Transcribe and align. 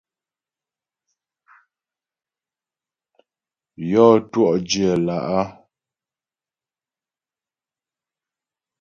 Yɔ́ 3.89 4.11
twɔ̂'dyə̌ 4.31 4.93
lá'. 5.05 5.45